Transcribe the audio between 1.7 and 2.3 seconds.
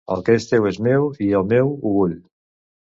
ho vull.